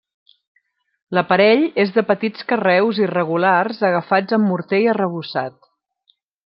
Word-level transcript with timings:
L'aparell 1.17 1.61
és 1.83 1.93
de 1.97 2.03
petits 2.13 2.47
carreus 2.53 3.03
irregulars 3.09 3.85
agafats 3.91 4.39
amb 4.39 4.53
morter 4.53 4.85
i 4.89 4.93
arrebossat. 4.97 5.61